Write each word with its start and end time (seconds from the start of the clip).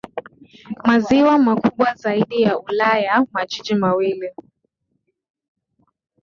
maziwa 0.87 1.39
makubwa 1.43 1.93
zaidi 1.95 2.41
ya 2.41 2.59
Ulaya 2.59 3.27
Majiji 3.33 3.75
mawili 3.75 4.31